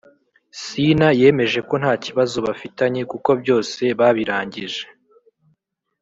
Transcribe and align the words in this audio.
Sina 0.61 1.07
yemeje 1.19 1.59
ko 1.69 1.73
nta 1.81 1.93
kibazo 2.05 2.37
bafitanye 2.47 3.01
kuko 3.11 3.29
byose 3.41 3.81
babirangije 3.99 4.83